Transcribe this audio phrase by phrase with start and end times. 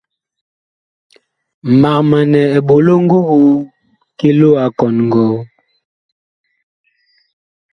[1.81, 3.51] Mag manɛ eɓolo ngogoo
[4.17, 5.37] ki loo a kɔn ngɔɔ.